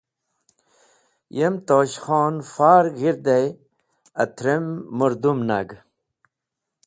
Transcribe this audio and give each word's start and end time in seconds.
Yem 1.37 1.55
Tosh 1.67 1.97
Khon 2.03 2.35
far 2.53 2.85
g̃hirde 2.97 3.39
atrem 4.21 4.65
mũrdũm 4.97 5.39
nag. 5.49 5.69